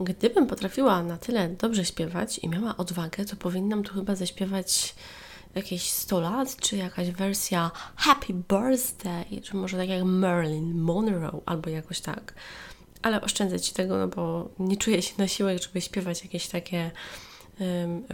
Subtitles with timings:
[0.00, 4.94] gdybym potrafiła na tyle dobrze śpiewać i miała odwagę, to powinnam tu chyba zaśpiewać
[5.54, 11.70] jakieś 100 lat, czy jakaś wersja Happy Birthday, czy może tak jak Marilyn Monroe, albo
[11.70, 12.34] jakoś tak.
[13.02, 16.90] Ale oszczędzę Ci tego, no bo nie czuję się na siłę, żeby śpiewać jakieś takie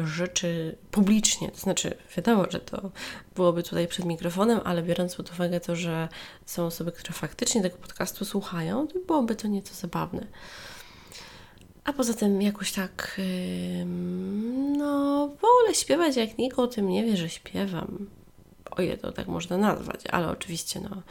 [0.05, 1.51] rzeczy publicznie.
[1.51, 2.91] To znaczy, wiadomo, że to
[3.35, 6.09] byłoby tutaj przed mikrofonem, ale biorąc pod uwagę to, że
[6.47, 10.27] są osoby, które faktycznie tego podcastu słuchają, to byłoby to nieco zabawne.
[11.85, 13.21] A poza tym jakoś tak,
[14.79, 18.07] no, wolę śpiewać, jak nikt o tym nie wie, że śpiewam.
[18.71, 21.03] Oje, to tak można nazwać, ale oczywiście, no,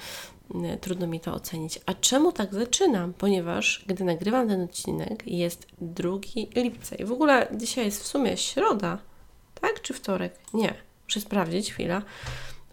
[0.82, 1.80] trudno mi to ocenić.
[1.86, 3.14] A czemu tak zaczynam?
[3.14, 6.10] Ponieważ gdy nagrywam ten odcinek, jest 2
[6.56, 8.98] lipca i w ogóle dzisiaj jest w sumie środa,
[9.62, 9.82] tak?
[9.82, 10.40] Czy wtorek?
[10.54, 12.02] Nie, muszę sprawdzić, chwila.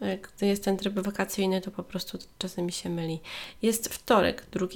[0.00, 3.20] Gdy jest ten tryb wakacyjny, to po prostu czasem mi się myli.
[3.62, 4.66] Jest wtorek, 2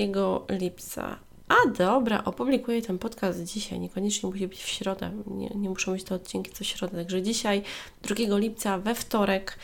[0.48, 1.19] lipca,
[1.52, 6.05] a dobra, opublikuję ten podcast dzisiaj, niekoniecznie musi być w środę, nie, nie muszą być
[6.05, 7.62] to odcinki co środę, także dzisiaj,
[8.03, 9.58] 2 lipca, we wtorek.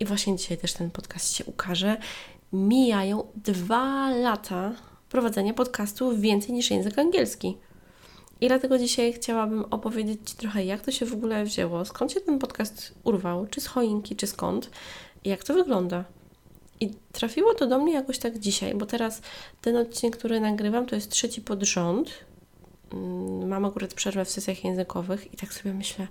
[0.00, 1.96] I właśnie dzisiaj też ten podcast się ukaże,
[2.52, 4.72] mijają dwa lata
[5.08, 7.56] prowadzenia podcastu więcej niż język angielski.
[8.40, 12.20] I dlatego dzisiaj chciałabym opowiedzieć Ci trochę, jak to się w ogóle wzięło, skąd się
[12.20, 14.70] ten podcast urwał, czy z choinki, czy skąd,
[15.24, 16.04] jak to wygląda.
[16.82, 19.22] I trafiło to do mnie jakoś tak dzisiaj, bo teraz
[19.60, 22.10] ten odcinek, który nagrywam, to jest trzeci pod rząd.
[22.92, 26.06] Mm, mam akurat przerwę w sesjach językowych i tak sobie myślę,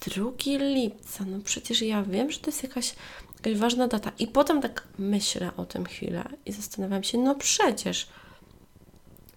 [0.00, 2.94] 2 lipca, no przecież ja wiem, że to jest jakaś,
[3.36, 4.12] jakaś ważna data.
[4.18, 8.08] I potem tak myślę o tym chwilę i zastanawiam się, no przecież,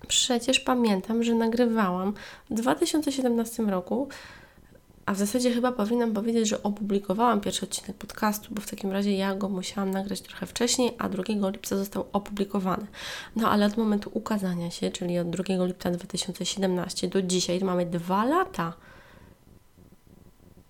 [0.08, 2.14] przecież pamiętam, że nagrywałam
[2.50, 4.08] w 2017 roku
[5.06, 9.18] a w zasadzie chyba powinnam powiedzieć, że opublikowałam pierwszy odcinek podcastu, bo w takim razie
[9.18, 12.88] ja go musiałam nagrać trochę wcześniej, a 2 lipca został opublikowany.
[13.36, 18.26] No ale od momentu ukazania się, czyli od 2 lipca 2017 do dzisiaj mamy dwa
[18.26, 18.74] lata.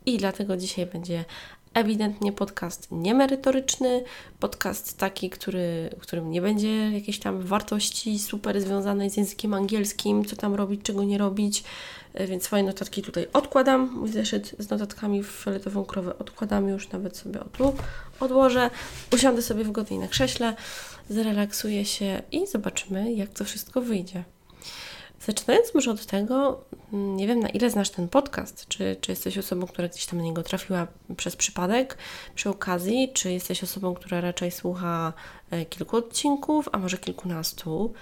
[0.05, 1.25] I dlatego dzisiaj będzie
[1.73, 4.03] ewidentnie podcast niemerytoryczny,
[4.39, 10.25] podcast taki, który, w którym nie będzie jakiejś tam wartości super związanej z językiem angielskim,
[10.25, 11.63] co tam robić, czego nie robić,
[12.13, 16.89] e, więc swoje notatki tutaj odkładam, mój zeszyt z notatkami w fioletową krowę odkładam już,
[16.89, 17.75] nawet sobie o tu
[18.19, 18.69] odłożę,
[19.13, 20.55] usiądę sobie wygodniej na krześle,
[21.09, 24.23] zrelaksuję się i zobaczymy, jak to wszystko wyjdzie.
[25.25, 26.63] Zaczynając może od tego,
[26.93, 30.19] mm, nie wiem na ile znasz ten podcast, czy, czy jesteś osobą, która gdzieś tam
[30.19, 31.97] na niego trafiła przez przypadek,
[32.35, 35.13] przy okazji, czy jesteś osobą, która raczej słucha
[35.51, 37.93] e, kilku odcinków, a może kilkunastu,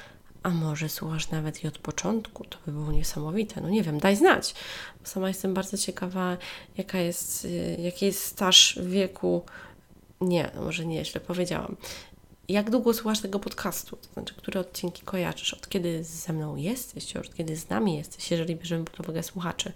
[0.44, 3.62] a może słuchasz nawet i od początku, to by było niesamowite.
[3.62, 4.56] No nie wiem, daj znać.
[5.04, 6.38] Sama jestem bardzo ciekawa,
[6.78, 9.46] jaka jest, e, jaki jest staż wieku.
[10.22, 11.76] Nie, no może nie, źle powiedziałam
[12.52, 13.96] jak długo słuchasz tego podcastu?
[13.96, 15.54] To znaczy, które odcinki kojarzysz?
[15.54, 19.74] Od kiedy ze mną jesteś, od kiedy z nami jesteś, jeżeli bierzemy pod uwagę słuchaczy.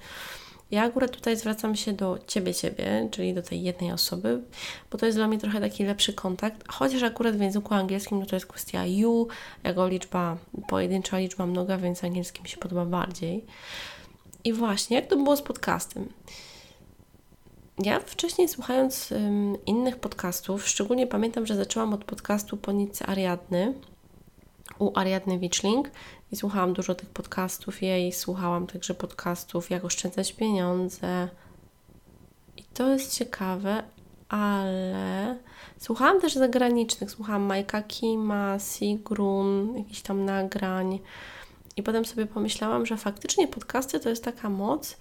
[0.72, 4.42] Ja akurat tutaj zwracam się do Ciebie, Ciebie, czyli do tej jednej osoby,
[4.92, 8.26] bo to jest dla mnie trochę taki lepszy kontakt, chociaż akurat w języku angielskim no
[8.26, 9.28] to jest kwestia you,
[9.64, 10.38] jako liczba,
[10.68, 13.46] pojedyncza liczba mnoga, więc angielski mi się podoba bardziej.
[14.44, 16.10] I właśnie, jak to było z podcastem?
[17.84, 23.74] Ja wcześniej słuchając um, innych podcastów, szczególnie pamiętam, że zaczęłam od podcastu po nitce Ariadny
[24.80, 25.92] u Ariadny Wiczling
[26.32, 31.30] i słuchałam dużo tych podcastów jej, słuchałam także podcastów jak oszczędzać pieniądze.
[32.58, 33.84] I to jest ciekawe,
[34.30, 35.38] ale
[35.78, 41.00] słuchałam też zagranicznych, słuchałam Majka Kima, Sigrun, jakichś tam nagrań.
[41.78, 44.98] I potem sobie pomyślałam, że faktycznie podcasty to jest taka moc,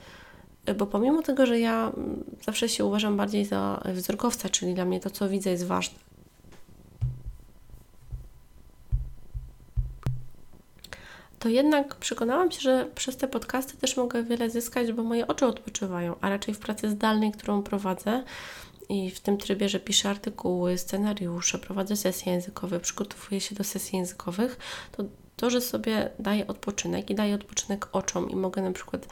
[0.73, 5.01] bo pomimo tego, że ja mm, zawsze się uważam bardziej za wzrokowca, czyli dla mnie
[5.01, 5.99] to, co widzę, jest ważne.
[11.39, 15.47] To jednak przekonałam się, że przez te podcasty też mogę wiele zyskać, bo moje oczy
[15.47, 18.25] odpoczywają, a raczej w pracy zdalnej, którą prowadzę
[18.89, 23.99] i w tym trybie, że piszę artykuły, scenariusze, prowadzę sesje językowe, przygotowuję się do sesji
[23.99, 24.59] językowych,
[24.93, 25.05] to
[25.37, 29.07] to, że sobie daję odpoczynek i daję odpoczynek oczom i mogę na przykład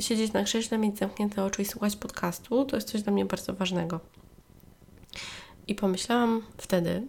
[0.00, 3.52] siedzieć na krześle, mieć zamknięte oczy i słuchać podcastu, to jest coś dla mnie bardzo
[3.52, 4.00] ważnego.
[5.66, 7.02] I pomyślałam wtedy,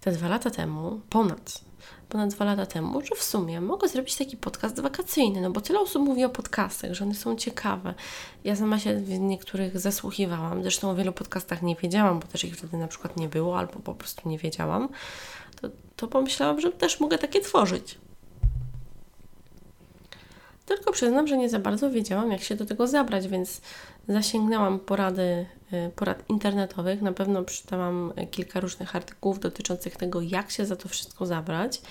[0.00, 1.60] te dwa lata temu, ponad,
[2.08, 5.80] ponad dwa lata temu, że w sumie mogę zrobić taki podcast wakacyjny, no bo tyle
[5.80, 7.94] osób mówi o podcastach, że one są ciekawe.
[8.44, 12.56] Ja sama się w niektórych zasłuchiwałam, zresztą o wielu podcastach nie wiedziałam, bo też ich
[12.56, 14.88] wtedy na przykład nie było, albo po prostu nie wiedziałam.
[15.60, 17.98] To, to pomyślałam, że też mogę takie tworzyć.
[20.76, 23.60] Tylko przyznam, że nie za bardzo wiedziałam, jak się do tego zabrać, więc
[24.08, 27.02] zasięgnęłam porady, y, porad internetowych.
[27.02, 31.82] Na pewno przeczytałam kilka różnych artykułów dotyczących tego, jak się za to wszystko zabrać.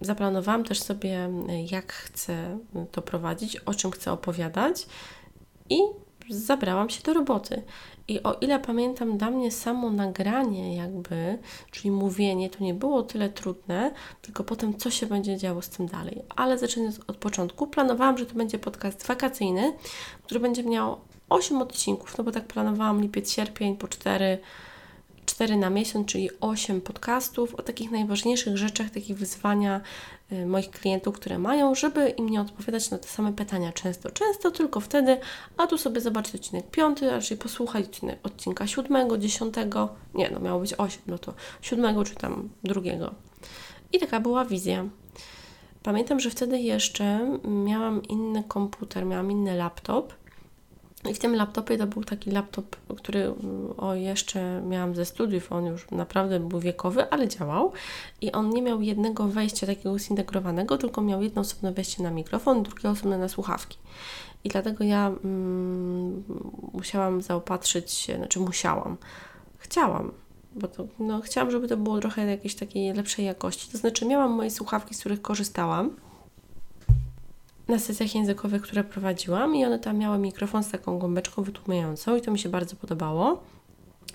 [0.00, 1.30] Zaplanowałam też sobie,
[1.70, 2.58] jak chcę
[2.92, 4.86] to prowadzić, o czym chcę opowiadać
[5.70, 5.78] i
[6.30, 7.62] zabrałam się do roboty.
[8.08, 11.38] I o ile pamiętam, dla mnie samo nagranie, jakby,
[11.70, 13.90] czyli mówienie, to nie było tyle trudne,
[14.22, 16.22] tylko potem co się będzie działo z tym dalej.
[16.36, 19.72] Ale zaczynając od początku, planowałam, że to będzie podcast wakacyjny,
[20.22, 24.38] który będzie miał 8 odcinków, no bo tak planowałam lipiec, sierpień po 4
[25.38, 29.80] 4 na miesiąc, czyli 8 podcastów o takich najważniejszych rzeczach, takich wyzwania
[30.32, 34.10] y, moich klientów, które mają, żeby im nie odpowiadać na te same pytania często.
[34.10, 35.20] Często tylko wtedy,
[35.56, 37.84] a tu sobie zobaczyć odcinek 5, raczej posłuchać
[38.22, 39.54] odcinka 7, 10,
[40.14, 43.14] nie, no miało być 8, no to 7 czy tam drugiego.
[43.92, 44.84] I taka była wizja.
[45.82, 50.14] Pamiętam, że wtedy jeszcze miałam inny komputer, miałam inny laptop
[51.10, 55.52] i w tym laptopie to był taki laptop, który mm, o jeszcze miałam ze studiów,
[55.52, 57.72] on już naprawdę był wiekowy, ale działał
[58.20, 62.62] i on nie miał jednego wejścia takiego zintegrowanego, tylko miał jedno osobne wejście na mikrofon,
[62.62, 63.78] drugie osobne na słuchawki.
[64.44, 66.24] I dlatego ja mm,
[66.72, 68.96] musiałam zaopatrzyć się, znaczy musiałam,
[69.58, 70.12] chciałam,
[70.54, 73.72] bo to, no, chciałam, żeby to było trochę jakiejś takiej lepszej jakości.
[73.72, 75.96] To znaczy miałam moje słuchawki, z których korzystałam,
[77.68, 82.20] na sesjach językowych, które prowadziłam i one tam miały mikrofon z taką gąbeczką wytłumiającą i
[82.20, 83.42] to mi się bardzo podobało.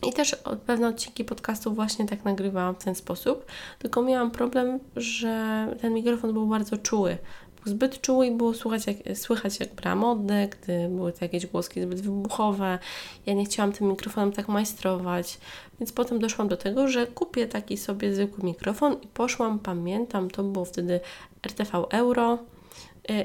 [0.09, 0.35] I też
[0.65, 3.45] pewne odcinki podcastów właśnie tak nagrywałam w ten sposób,
[3.79, 7.17] tylko miałam problem, że ten mikrofon był bardzo czuły.
[7.63, 8.53] Był zbyt czuły i było
[8.88, 12.79] jak, słychać jak brałam oddech, gdy były to jakieś głoski zbyt wybuchowe.
[13.25, 15.39] Ja nie chciałam tym mikrofonem tak majstrować,
[15.79, 20.44] więc potem doszłam do tego, że kupię taki sobie zwykły mikrofon i poszłam, pamiętam, to
[20.44, 21.00] było wtedy
[21.44, 22.38] RTV Euro,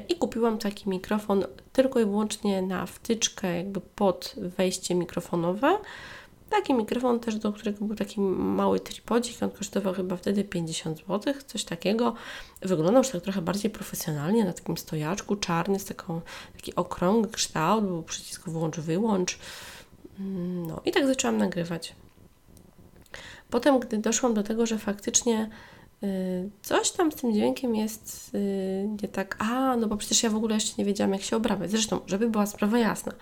[0.09, 5.77] i kupiłam taki mikrofon tylko i wyłącznie na wtyczkę, jakby pod wejście mikrofonowe.
[6.49, 11.33] Taki mikrofon też, do którego był taki mały tripodzik, on kosztował chyba wtedy 50 zł,
[11.47, 12.13] coś takiego.
[12.61, 16.21] Wyglądał już tak trochę bardziej profesjonalnie, na takim stojaczku, czarny, z taką,
[16.55, 19.39] taki okrągły kształt, był przycisk włącz, wyłącz.
[20.19, 21.95] Mm, no i tak zaczęłam nagrywać.
[23.49, 25.49] Potem, gdy doszłam do tego, że faktycznie
[26.61, 30.35] coś tam z tym dźwiękiem jest y, nie tak, a no bo przecież ja w
[30.35, 31.71] ogóle jeszcze nie wiedziałam, jak się obrabiać.
[31.71, 33.13] Zresztą, żeby była sprawa jasna,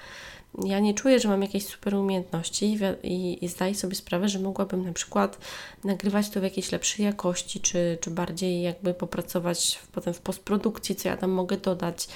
[0.65, 4.85] ja nie czuję, że mam jakieś super umiejętności i, i zdaję sobie sprawę, że mogłabym
[4.85, 5.37] na przykład
[5.83, 10.95] nagrywać to w jakiejś lepszej jakości, czy, czy bardziej jakby popracować w, potem w postprodukcji,
[10.95, 12.07] co ja tam mogę dodać.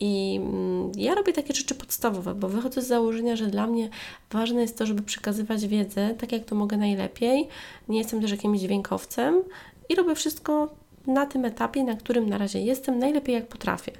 [0.00, 3.88] I mm, ja robię takie rzeczy podstawowe, bo wychodzę z założenia, że dla mnie
[4.30, 7.48] ważne jest to, żeby przekazywać wiedzę tak, jak to mogę najlepiej.
[7.88, 9.42] Nie jestem też jakimś dźwiękowcem,
[9.88, 10.68] i robię wszystko
[11.06, 13.92] na tym etapie, na którym na razie jestem, najlepiej jak potrafię.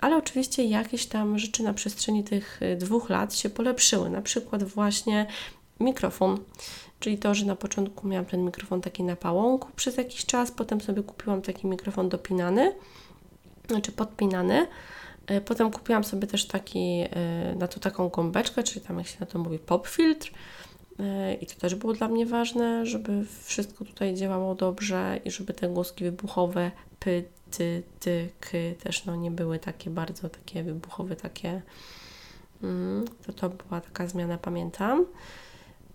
[0.00, 4.10] Ale oczywiście jakieś tam rzeczy na przestrzeni tych y, dwóch lat się polepszyły.
[4.10, 5.26] Na przykład właśnie
[5.80, 6.38] mikrofon,
[7.00, 10.80] czyli to, że na początku miałam ten mikrofon taki na pałąku przez jakiś czas, potem
[10.80, 12.74] sobie kupiłam taki mikrofon dopinany,
[13.68, 14.66] znaczy podpinany.
[15.30, 17.02] Y, potem kupiłam sobie też taki,
[17.52, 20.32] y, na to taką gąbeczkę, czyli tam jak się na to mówi pop filtr
[21.40, 25.68] I to też było dla mnie ważne, żeby wszystko tutaj działało dobrze i żeby te
[25.68, 31.62] głoski wybuchowe, py, ty, ty, ky też no, nie były takie bardzo takie wybuchowe, takie.
[32.62, 35.06] Mm, to to była taka zmiana, pamiętam.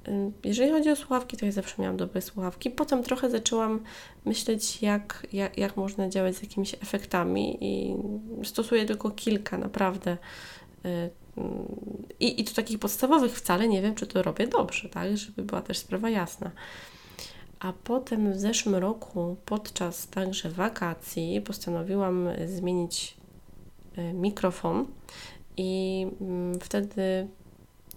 [0.07, 2.69] E, jeżeli chodzi o słuchawki, to ja zawsze miałam dobre słuchawki.
[2.69, 3.79] Potem trochę zaczęłam
[4.25, 7.95] myśleć, jak, jak, jak można działać z jakimiś efektami i
[8.43, 10.17] stosuję tylko kilka, naprawdę
[10.85, 11.09] e,
[12.19, 15.17] i, I to takich podstawowych wcale nie wiem, czy to robię dobrze, tak?
[15.17, 16.51] Żeby była też sprawa jasna.
[17.59, 23.17] A potem w zeszłym roku, podczas także wakacji, postanowiłam zmienić
[23.95, 24.85] e, mikrofon
[25.57, 27.27] i mm, wtedy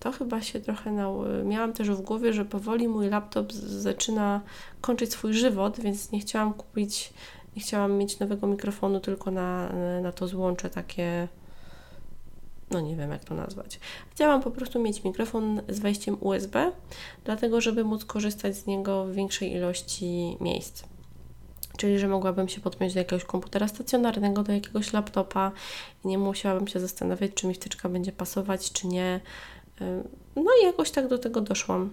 [0.01, 1.25] to chyba się trochę nał...
[1.45, 4.41] miałam też w głowie, że powoli mój laptop zaczyna
[4.81, 7.13] kończyć swój żywot, więc nie chciałam kupić,
[7.57, 11.29] nie chciałam mieć nowego mikrofonu tylko na, na to złącze takie
[12.71, 13.81] no nie wiem jak to nazwać.
[14.11, 16.73] Chciałam po prostu mieć mikrofon z wejściem USB,
[17.25, 20.85] dlatego żeby móc korzystać z niego w większej ilości miejsc.
[21.77, 25.53] Czyli, że mogłabym się podpiąć do jakiegoś komputera stacjonarnego, do jakiegoś laptopa
[26.05, 29.21] i nie musiałabym się zastanawiać, czy mi wtyczka będzie pasować, czy nie.
[30.37, 31.91] No i jakoś tak do tego doszłam.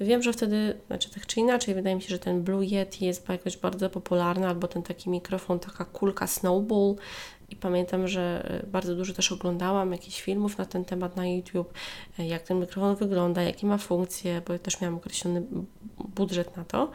[0.00, 3.28] Wiem, że wtedy, znaczy tak czy inaczej, wydaje mi się, że ten Blue Yeti jest
[3.28, 6.94] jakoś bardzo popularny, albo ten taki mikrofon, taka kulka Snowball,
[7.50, 11.74] i pamiętam, że e, bardzo dużo też oglądałam jakichś filmów na ten temat na YouTube,
[12.18, 15.42] e, jak ten mikrofon wygląda, jakie ma funkcje, bo ja też miałam określony
[15.98, 16.90] budżet na to.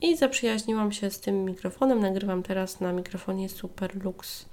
[0.00, 2.00] I zaprzyjaźniłam się z tym mikrofonem.
[2.00, 4.46] Nagrywam teraz na mikrofonie Superlux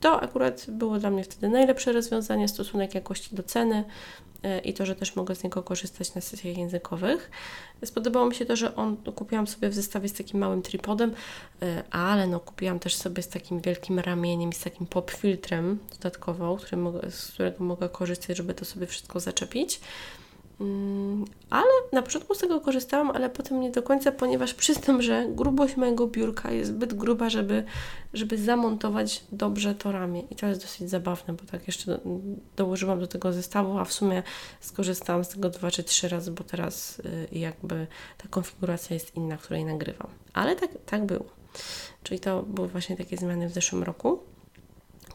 [0.00, 3.84] to akurat było dla mnie wtedy najlepsze rozwiązanie, stosunek jakości do ceny
[4.42, 7.30] e, i to, że też mogę z niego korzystać na sesjach językowych.
[7.84, 11.14] Spodobało mi się to, że on kupiłam sobie w zestawie z takim małym tripodem,
[11.62, 16.56] e, ale no kupiłam też sobie z takim wielkim ramieniem z takim pop filtrem dodatkowo,
[16.56, 19.80] który mogę, z którego mogę korzystać, żeby to sobie wszystko zaczepić.
[20.60, 25.26] Mm, ale na początku z tego korzystałam, ale potem nie do końca, ponieważ przyznam, że
[25.28, 27.64] grubość mojego biurka jest zbyt gruba, żeby,
[28.12, 30.20] żeby zamontować dobrze to ramię.
[30.30, 32.00] I to jest dosyć zabawne, bo tak jeszcze do,
[32.56, 34.22] dołożyłam do tego zestawu, a w sumie
[34.60, 37.86] skorzystałam z tego dwa czy trzy razy, bo teraz y, jakby
[38.18, 40.08] ta konfiguracja jest inna, której nagrywam.
[40.32, 41.26] Ale tak, tak było.
[42.02, 44.22] Czyli to były właśnie takie zmiany w zeszłym roku,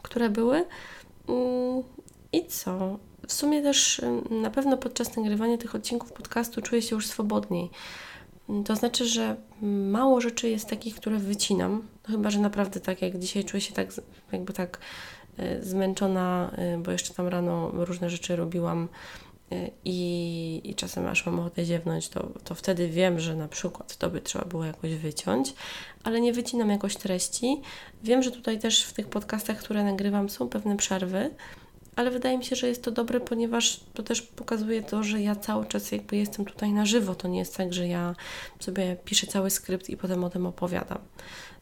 [0.02, 0.64] które były.
[1.28, 1.82] Mm,
[2.32, 2.98] I co?
[3.30, 7.70] W sumie też na pewno podczas nagrywania tych odcinków podcastu czuję się już swobodniej.
[8.64, 11.88] To znaczy, że mało rzeczy jest takich, które wycinam.
[12.08, 13.88] No chyba, że naprawdę tak jak dzisiaj czuję się tak
[14.32, 14.78] jakby tak
[15.38, 18.88] e, zmęczona, e, bo jeszcze tam rano różne rzeczy robiłam
[19.52, 23.96] e, i, i czasem aż mam ochotę ziewnąć, to, to wtedy wiem, że na przykład
[23.96, 25.54] to by trzeba było jakoś wyciąć,
[26.04, 27.62] ale nie wycinam jakoś treści.
[28.02, 31.30] Wiem, że tutaj też w tych podcastach, które nagrywam są pewne przerwy,
[31.96, 35.36] ale wydaje mi się, że jest to dobre, ponieważ to też pokazuje to, że ja
[35.36, 37.14] cały czas jakby jestem tutaj na żywo.
[37.14, 38.14] To nie jest tak, że ja
[38.60, 40.98] sobie piszę cały skrypt i potem o tym opowiadam.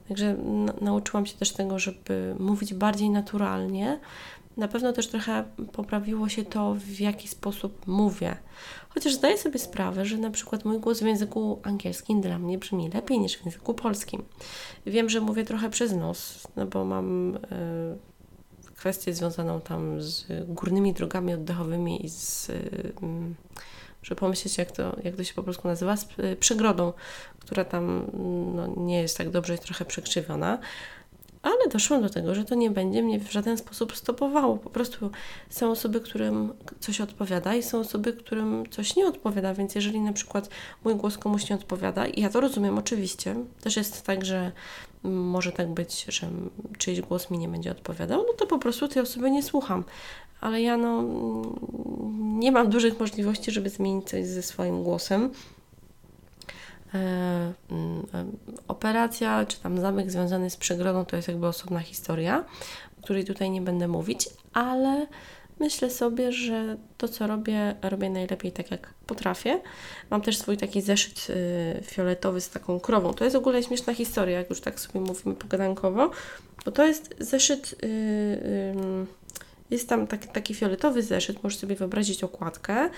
[0.08, 0.36] Także
[0.80, 3.98] nauczyłam się też tego, żeby mówić bardziej naturalnie.
[4.56, 8.36] Na pewno też trochę poprawiło się to, w jaki sposób mówię.
[8.88, 12.90] Chociaż zdaję sobie sprawę, że na przykład mój głos w języku angielskim dla mnie brzmi
[12.90, 14.22] lepiej niż w języku polskim.
[14.86, 17.32] Wiem, że mówię trochę przez nos, no bo mam.
[17.32, 18.07] Yy,
[18.78, 22.50] kwestię związaną tam z górnymi drogami oddechowymi i z,
[24.02, 26.92] muszę pomyśleć jak to, jak to się po polsku nazywa, z y, przegrodą,
[27.40, 28.10] która tam
[28.54, 30.58] no, nie jest tak dobrze, jest trochę przekrzywiona.
[31.48, 34.56] Ale doszłam do tego, że to nie będzie mnie w żaden sposób stopowało.
[34.56, 35.10] Po prostu
[35.50, 40.12] są osoby, którym coś odpowiada i są osoby, którym coś nie odpowiada, więc jeżeli na
[40.12, 40.48] przykład
[40.84, 44.52] mój głos komuś nie odpowiada, i ja to rozumiem oczywiście, też jest tak, że
[45.02, 46.28] może tak być, że
[46.78, 49.84] czyjś głos mi nie będzie odpowiadał, no to po prostu tej osoby nie słucham.
[50.40, 51.04] Ale ja no,
[52.18, 55.30] nie mam dużych możliwości, żeby zmienić coś ze swoim głosem.
[56.94, 56.98] E,
[57.70, 58.26] mm, e,
[58.68, 62.44] operacja, czy tam zamek związany z przegrodą to jest jakby osobna historia,
[62.98, 65.06] o której tutaj nie będę mówić, ale
[65.60, 69.60] myślę sobie, że to, co robię, robię najlepiej tak, jak potrafię.
[70.10, 73.14] Mam też swój taki zeszyt y, fioletowy z taką krową.
[73.14, 76.10] To jest w ogóle śmieszna historia, jak już tak sobie mówimy pogadankowo,
[76.64, 78.76] bo to jest zeszyt, y,
[79.70, 82.90] jest tam taki, taki fioletowy zeszyt, możesz sobie wyobrazić okładkę.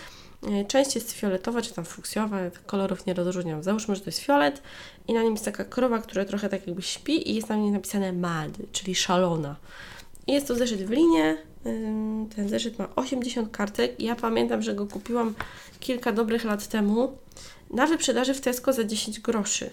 [0.48, 3.62] Y, część jest fioletowa, czy tam fuksjowa, kolorów nie rozróżniam.
[3.62, 4.62] Załóżmy, że to jest fiolet
[5.08, 7.70] i na nim jest taka krowa, która trochę tak jakby śpi i jest na niej
[7.70, 9.56] napisane mad, czyli szalona.
[10.26, 11.36] Jest to zeszyt w linie.
[12.36, 14.00] Ten zeszyt ma 80 kartek.
[14.00, 15.34] Ja pamiętam, że go kupiłam
[15.80, 17.18] kilka dobrych lat temu
[17.70, 19.70] na wyprzedaży w Tesco za 10 groszy.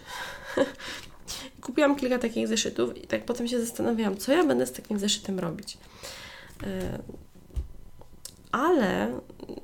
[1.62, 5.40] Kupiłam kilka takich zeszytów i tak potem się zastanawiałam, co ja będę z takim zeszytem
[5.40, 5.78] robić.
[8.52, 9.20] Ale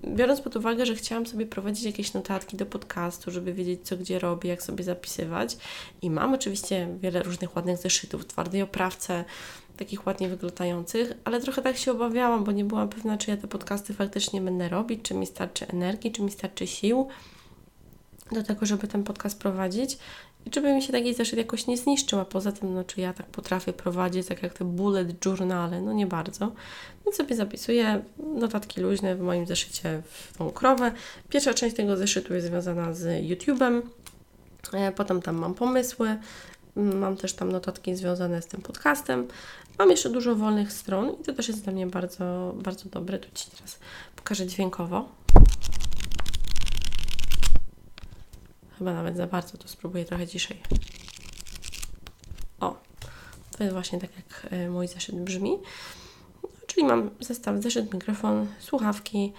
[0.08, 4.20] biorąc pod uwagę, że chciałam sobie prowadzić jakieś notatki do podcastu, żeby wiedzieć, co gdzie
[4.20, 5.58] robię, jak sobie zapisywać,
[6.02, 9.26] i mam oczywiście wiele różnych ładnych zeszytów twardej oprawce,
[9.78, 13.48] takich ładnie wyglądających, ale trochę tak się obawiałam, bo nie byłam pewna, czy ja te
[13.48, 17.08] podcasty faktycznie będę robić, czy mi starczy energii, czy mi starczy sił
[18.32, 19.98] do tego, żeby ten podcast prowadzić
[20.52, 23.26] żeby mi się taki zeszyt jakoś nie zniszczył, a poza tym, no czy ja tak
[23.26, 26.52] potrafię prowadzić, tak jak te bullet journale, no nie bardzo.
[27.06, 28.02] Więc sobie zapisuję
[28.36, 30.92] notatki luźne w moim zeszycie w tą krowę.
[31.30, 33.82] Pierwsza część tego zeszytu jest związana z YouTube'em,
[34.74, 36.18] e, potem tam mam pomysły,
[36.76, 39.28] Mam też tam notatki związane z tym podcastem.
[39.80, 43.20] Mam jeszcze dużo wolnych stron i to też jest dla mnie bardzo, bardzo dobre.
[43.20, 43.80] Tu Ci teraz
[44.16, 45.10] pokażę dźwiękowo.
[48.78, 50.62] Chyba nawet za bardzo, to spróbuję trochę ciszej.
[52.60, 52.76] O,
[53.58, 55.58] to jest właśnie tak jak e, mój zeszyt brzmi.
[56.68, 59.34] Czyli mam zestaw zeszyt, mikrofon, słuchawki,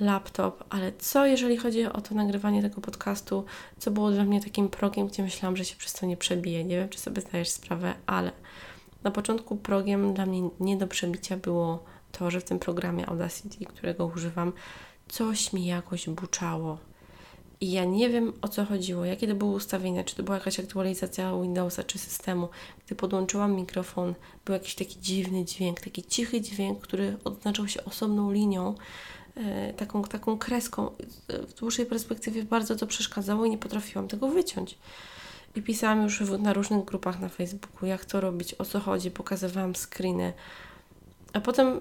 [0.00, 3.44] laptop, ale co jeżeli chodzi o to nagrywanie tego podcastu,
[3.78, 6.64] co było dla mnie takim progiem, gdzie myślałam, że się przez to nie przebije.
[6.64, 8.32] Nie wiem, czy sobie zdajesz sprawę, ale
[9.02, 13.64] na początku progiem dla mnie nie do przebicia było to, że w tym programie Audacity,
[13.64, 14.52] którego używam,
[15.08, 16.78] coś mi jakoś buczało.
[17.60, 20.60] I ja nie wiem o co chodziło, jakie to były ustawienia, czy to była jakaś
[20.60, 22.48] aktualizacja Windowsa czy systemu.
[22.86, 28.32] Gdy podłączyłam mikrofon, był jakiś taki dziwny dźwięk, taki cichy dźwięk, który odznaczał się osobną
[28.32, 28.74] linią,
[29.38, 30.90] E, taką, taką kreską.
[31.28, 34.78] W dłuższej perspektywie bardzo to przeszkadzało i nie potrafiłam tego wyciąć.
[35.56, 39.74] I pisałam już na różnych grupach na Facebooku, jak to robić, o co chodzi, pokazywałam
[39.74, 40.32] screeny.
[41.32, 41.80] A potem,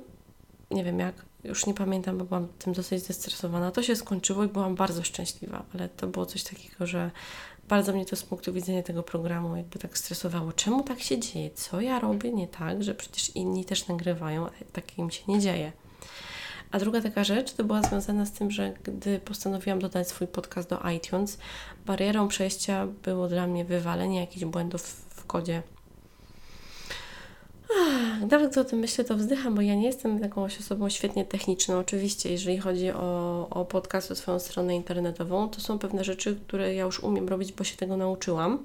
[0.71, 1.15] nie wiem jak,
[1.47, 3.71] już nie pamiętam, bo byłam tym dosyć zestresowana.
[3.71, 7.11] To się skończyło i byłam bardzo szczęśliwa, ale to było coś takiego, że
[7.69, 10.53] bardzo mnie to z punktu widzenia tego programu jakby tak stresowało.
[10.53, 11.49] Czemu tak się dzieje?
[11.51, 15.39] Co ja robię nie tak, że przecież inni też nagrywają, a tak im się nie
[15.39, 15.71] dzieje.
[16.71, 20.69] A druga taka rzecz to była związana z tym, że gdy postanowiłam dodać swój podcast
[20.69, 21.37] do iTunes,
[21.85, 25.63] barierą przejścia było dla mnie wywalenie jakichś błędów w kodzie.
[28.31, 31.79] Nawet o tym myślę, to wzdycham, bo ja nie jestem taką osobą świetnie techniczną.
[31.79, 36.73] Oczywiście, jeżeli chodzi o, o podcast, o swoją stronę internetową, to są pewne rzeczy, które
[36.73, 38.63] ja już umiem robić, bo się tego nauczyłam.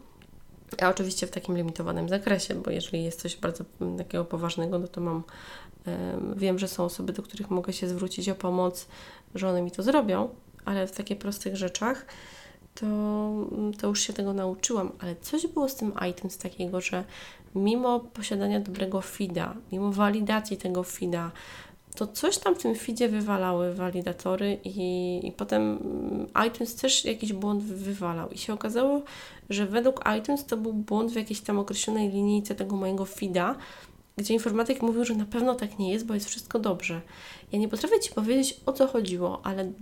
[0.83, 3.65] A oczywiście w takim limitowanym zakresie, bo jeżeli jest coś bardzo
[3.99, 5.23] takiego poważnego, no to mam
[6.37, 8.87] Wiem, że są osoby, do których mogę się zwrócić o pomoc,
[9.35, 10.29] że one mi to zrobią,
[10.65, 12.07] ale w takich prostych rzeczach
[12.75, 12.87] to,
[13.81, 14.93] to już się tego nauczyłam.
[14.99, 17.05] Ale coś było z tym iTunes takiego, że
[17.55, 21.31] mimo posiadania dobrego feeda, mimo walidacji tego feeda,
[21.95, 25.79] to coś tam w tym feedzie wywalały walidatory i, i potem
[26.49, 28.31] iTunes też jakiś błąd wywalał.
[28.31, 29.03] I się okazało,
[29.51, 33.55] że według iTunes to był błąd w jakiejś tam określonej linijce tego mojego feeda,
[34.17, 37.01] gdzie informatyk mówił, że na pewno tak nie jest, bo jest wszystko dobrze.
[37.53, 39.73] Ja nie potrafię Ci powiedzieć, o co chodziło, ale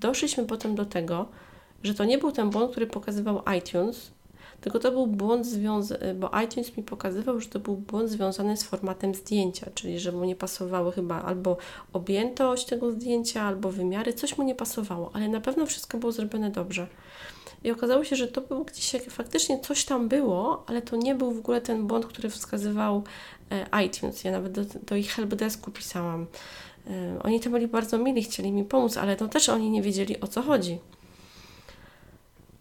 [0.00, 1.28] doszliśmy potem do tego,
[1.82, 4.10] że to nie był ten błąd, który pokazywał iTunes,
[4.62, 8.62] tylko to był błąd związany, bo iTunes mi pokazywał, że to był błąd związany z
[8.62, 11.56] formatem zdjęcia, czyli że mu nie pasowały chyba albo
[11.92, 16.50] objętość tego zdjęcia, albo wymiary, coś mu nie pasowało, ale na pewno wszystko było zrobione
[16.50, 16.86] dobrze.
[17.64, 21.32] I okazało się, że to był gdzieś faktycznie coś tam było, ale to nie był
[21.32, 23.02] w ogóle ten błąd, który wskazywał
[23.50, 24.24] e, iTunes.
[24.24, 26.26] Ja nawet do, do ich helpdesku pisałam.
[26.86, 30.20] E, oni to byli bardzo mili, chcieli mi pomóc, ale to też oni nie wiedzieli
[30.20, 30.78] o co chodzi.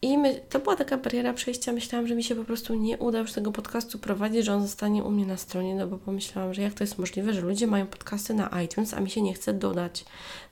[0.03, 1.72] I my, to była taka bariera przejścia.
[1.72, 5.03] Myślałam, że mi się po prostu nie uda już tego podcastu prowadzić, że on zostanie
[5.03, 7.88] u mnie na stronie, no bo pomyślałam, że jak to jest możliwe, że ludzie mają
[7.88, 10.05] podcasty na iTunes, a mi się nie chce dodać.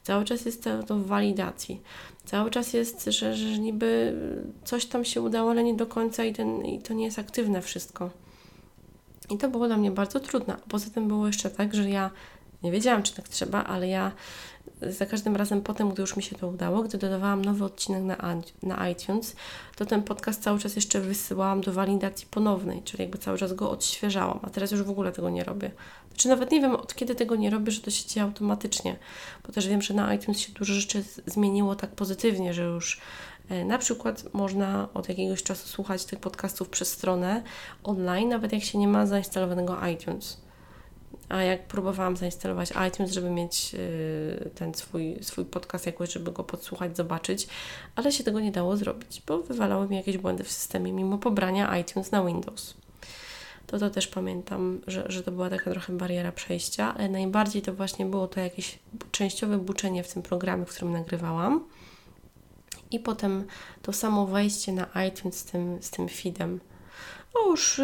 [0.03, 1.82] Cały czas jest to, to w walidacji.
[2.25, 4.13] Cały czas jest, że, że niby
[4.63, 7.62] coś tam się udało, ale nie do końca i, ten, i to nie jest aktywne
[7.62, 8.10] wszystko.
[9.29, 10.58] I to było dla mnie bardzo trudne.
[10.70, 12.12] Poza tym było jeszcze tak, że ja
[12.63, 14.12] nie wiedziałam, czy tak trzeba, ale ja
[14.81, 18.18] za każdym razem potem, gdy już mi się to udało, gdy dodawałam nowy odcinek na,
[18.63, 19.35] na iTunes,
[19.75, 23.72] to ten podcast cały czas jeszcze wysyłałam do walidacji ponownej, czyli jakby cały czas go
[23.72, 25.72] odświeżałam, a teraz już w ogóle tego nie robię.
[26.09, 28.96] Znaczy nawet nie wiem od kiedy tego nie robię, że to się dzieje automatycznie,
[29.48, 33.01] bo też wiem, że na iTunes się dużo rzeczy zmieniło tak pozytywnie, że już
[33.50, 37.44] e, na przykład można od jakiegoś czasu słuchać tych podcastów przez stronę
[37.83, 40.49] online, nawet jak się nie ma zainstalowanego iTunes.
[41.29, 46.43] A jak próbowałam zainstalować iTunes, żeby mieć y, ten swój, swój podcast jakoś, żeby go
[46.43, 47.48] podsłuchać, zobaczyć,
[47.95, 51.77] ale się tego nie dało zrobić, bo wywalały mi jakieś błędy w systemie mimo pobrania
[51.77, 52.74] iTunes na Windows.
[53.67, 57.74] To to też pamiętam, że, że to była taka trochę bariera przejścia, ale najbardziej to
[57.74, 58.79] właśnie było to jakieś
[59.11, 61.63] częściowe buczenie w tym programie, w którym nagrywałam.
[62.91, 63.45] I potem
[63.81, 66.59] to samo wejście na iTunes z tym, z tym feedem
[67.35, 67.81] no już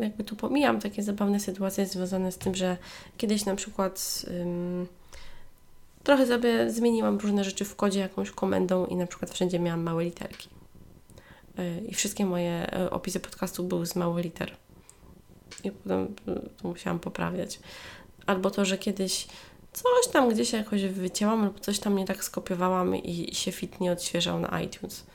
[0.00, 2.76] jakby tu pomijam takie zabawne sytuacje związane z tym, że
[3.16, 4.86] kiedyś na przykład um,
[6.02, 10.04] trochę sobie zmieniłam różne rzeczy w kodzie jakąś komendą i na przykład wszędzie miałam małe
[10.04, 10.48] literki.
[11.58, 14.56] Yy, I wszystkie moje e, opisy podcastów były z małych liter.
[15.64, 17.60] I potem e, to musiałam poprawiać.
[18.26, 19.26] Albo to, że kiedyś
[19.72, 23.80] coś tam gdzieś jakoś wycięłam, albo coś tam nie tak skopiowałam i, i się fit
[23.80, 25.06] nie odświeżał na iTunes.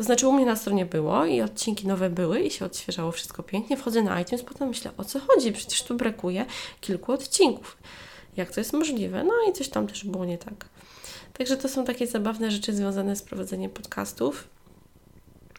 [0.00, 3.42] To znaczy u mnie na stronie było i odcinki nowe były i się odświeżało wszystko
[3.42, 3.76] pięknie.
[3.76, 5.52] Wchodzę na iTunes, potem myślę, o co chodzi?
[5.52, 6.46] Przecież tu brakuje
[6.80, 7.76] kilku odcinków.
[8.36, 9.24] Jak to jest możliwe?
[9.24, 10.68] No i coś tam też było nie tak.
[11.32, 14.48] Także to są takie zabawne rzeczy związane z prowadzeniem podcastów.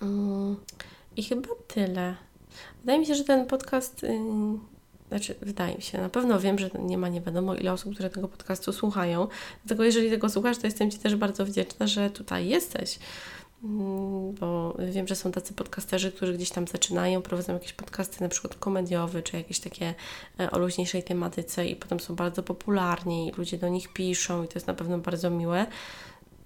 [0.01, 0.56] Mm,
[1.15, 2.15] I chyba tyle.
[2.80, 4.10] Wydaje mi się, że ten podcast, yy,
[5.10, 8.10] znaczy wydaje mi się, na pewno wiem, że nie ma nie wiadomo ile osób, które
[8.10, 9.27] tego podcastu słuchają.
[9.65, 12.99] Dlatego jeżeli tego słuchasz, to jestem Ci też bardzo wdzięczna, że tutaj jesteś.
[13.63, 18.30] Mm, bo wiem, że są tacy podcasterzy, którzy gdzieś tam zaczynają, prowadzą jakieś podcasty na
[18.30, 19.93] przykład komediowe, czy jakieś takie
[20.39, 24.47] e, o luźniejszej tematyce i potem są bardzo popularni i ludzie do nich piszą i
[24.47, 25.65] to jest na pewno bardzo miłe.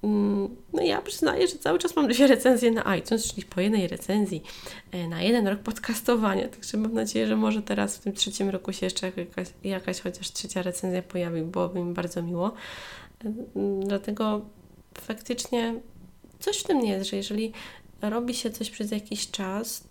[0.04, 3.88] Mm, no ja przyznaję, że cały czas mam dwie recenzje na iTunes, czyli po jednej
[3.88, 4.44] recenzji
[4.92, 8.74] e, na jeden rok podcastowania, także mam nadzieję, że może teraz w tym trzecim roku
[8.74, 12.52] się jeszcze jakaś, jakaś chociaż trzecia recenzja pojawi, byłoby mi bardzo miło.
[13.26, 13.34] E,
[13.86, 14.42] dlatego
[15.02, 15.74] faktycznie
[16.46, 17.54] coś w tym jest, że jeżeli
[18.02, 19.84] robi się coś przez jakiś czas,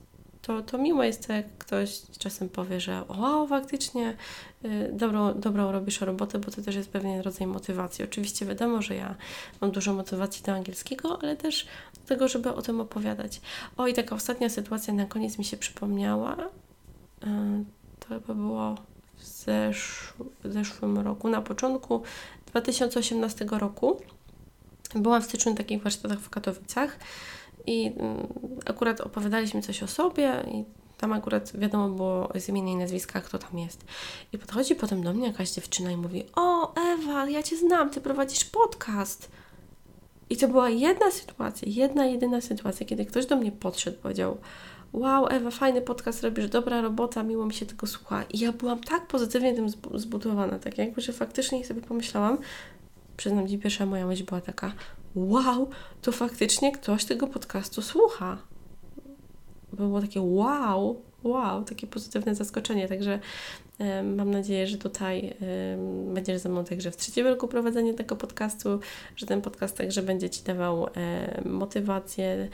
[0.43, 4.17] to, to miło jest jak ktoś czasem powie, że wow, faktycznie
[4.65, 8.05] y, dobrą, dobrą robisz robotę, bo to też jest pewien rodzaj motywacji.
[8.05, 9.15] Oczywiście wiadomo, że ja
[9.61, 13.41] mam dużo motywacji do angielskiego, ale też do tego, żeby o tym opowiadać.
[13.77, 16.37] O, i taka ostatnia sytuacja na koniec mi się przypomniała.
[16.37, 17.27] Y,
[18.01, 18.75] to chyba było
[19.17, 20.15] w, zesz
[20.45, 22.03] w zeszłym roku, na początku
[22.47, 24.01] 2018 roku.
[24.95, 26.99] Byłam w styczniu na takich warsztatach w Katowicach
[27.67, 28.27] i mm,
[28.67, 30.65] akurat opowiadaliśmy coś o sobie i
[30.99, 33.85] tam akurat wiadomo było z imienia i nazwiska, kto tam jest.
[34.33, 38.01] I podchodzi potem do mnie jakaś dziewczyna i mówi: O, Ewa, ja cię znam, ty
[38.01, 39.31] prowadzisz podcast.
[40.31, 44.39] I to była jedna sytuacja, jedna, jedyna sytuacja, kiedy ktoś do mnie podszedł, powiedział:
[44.93, 48.23] Wow, Ewa, fajny podcast robisz, dobra robota, miło mi się tego słucha.
[48.23, 52.39] I ja byłam tak pozytywnie tym zbudowana, tak jakby, że faktycznie sobie pomyślałam,
[53.17, 54.73] przyznam Ci, pierwsza moja myśl była taka,
[55.15, 55.71] wow,
[56.03, 58.39] to faktycznie ktoś tego podcastu słucha.
[59.73, 63.21] Było takie wow, wow, takie pozytywne zaskoczenie, także
[64.17, 65.35] Mam nadzieję, że tutaj
[66.15, 68.81] będziesz ze mną także w trzecim roku prowadzenia tego podcastu,
[69.17, 70.87] że ten podcast także będzie Ci dawał
[71.45, 72.49] motywację,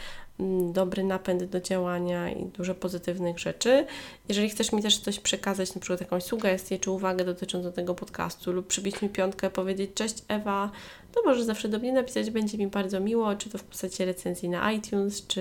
[0.72, 3.86] dobry napęd do działania i dużo pozytywnych rzeczy.
[4.28, 8.52] Jeżeli chcesz mi też coś przekazać, na przykład jakąś sugestię czy uwagę dotyczącą tego podcastu
[8.52, 10.70] lub przybić mi piątkę, powiedzieć cześć Ewa,
[11.12, 14.48] to możesz zawsze do mnie napisać, będzie mi bardzo miło, czy to w postaci recenzji
[14.48, 15.40] na iTunes, czy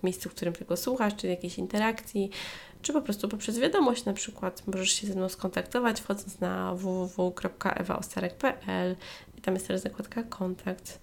[0.00, 2.30] w miejscu, w którym tego słuchasz, czy jakiejś interakcji
[2.86, 8.96] czy po prostu poprzez wiadomość na przykład możesz się ze mną skontaktować wchodząc na www.ewaostarek.pl
[9.38, 11.00] i tam jest też zakładka kontakt.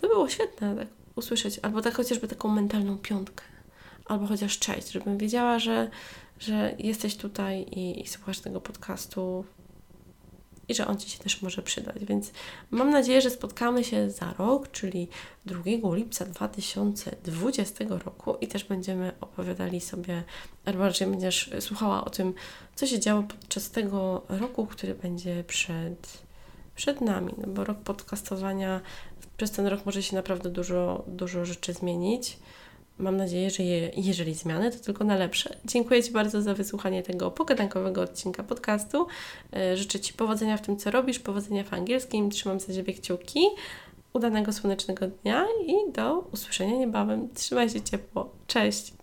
[0.00, 3.44] To było świetne tak usłyszeć, albo tak chociażby taką mentalną piątkę,
[4.04, 5.90] albo chociaż cześć, żebym wiedziała, że,
[6.38, 9.44] że jesteś tutaj i, i słuchasz tego podcastu
[10.68, 12.04] i że on Ci się też może przydać.
[12.04, 12.32] Więc
[12.70, 15.08] mam nadzieję, że spotkamy się za rok, czyli
[15.46, 15.62] 2
[15.94, 20.22] lipca 2020 roku i też będziemy opowiadali sobie,
[20.64, 22.34] albo raczej będziesz słuchała o tym,
[22.74, 26.22] co się działo podczas tego roku, który będzie przed,
[26.74, 27.34] przed nami.
[27.38, 28.80] No bo rok podcastowania,
[29.36, 32.38] przez ten rok może się naprawdę dużo, dużo rzeczy zmienić.
[32.98, 35.56] Mam nadzieję, że je, jeżeli zmiany, to tylko na lepsze.
[35.64, 39.06] Dziękuję Ci bardzo za wysłuchanie tego pogadankowego odcinka podcastu.
[39.52, 42.30] E, życzę Ci powodzenia w tym, co robisz, powodzenia w angielskim.
[42.30, 43.40] Trzymam za Ciebie kciuki.
[44.12, 47.28] Udanego słonecznego dnia i do usłyszenia niebawem.
[47.34, 48.30] Trzymaj się ciepło.
[48.46, 48.97] Cześć!